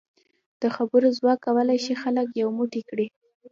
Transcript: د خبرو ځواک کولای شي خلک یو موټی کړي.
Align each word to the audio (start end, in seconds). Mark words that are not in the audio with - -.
د 0.61 0.63
خبرو 0.75 1.07
ځواک 1.17 1.39
کولای 1.45 1.79
شي 1.85 1.93
خلک 2.03 2.27
یو 2.41 2.49
موټی 2.57 2.81
کړي. 2.89 3.07